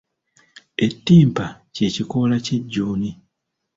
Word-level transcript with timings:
Ettimpa 0.85 1.45
ky'ekikoola 1.73 2.37
ky'ejjuuni. 2.45 3.09